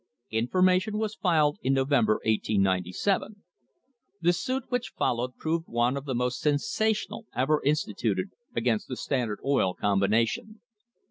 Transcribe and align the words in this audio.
Information 0.31 0.97
was 0.97 1.13
filed 1.13 1.59
in 1.61 1.73
November, 1.73 2.13
1897. 2.25 3.43
The 4.19 4.33
suit 4.33 4.63
which 4.69 4.93
followed 4.97 5.37
proved 5.37 5.67
one 5.67 5.95
of 5.95 6.05
the 6.05 6.15
most 6.15 6.39
sensational 6.41 7.27
ever 7.35 7.61
insti 7.63 7.93
tuted 7.95 8.31
against 8.55 8.87
the 8.87 8.97
Standard 8.97 9.37
Oil 9.45 9.75
Combination. 9.75 10.59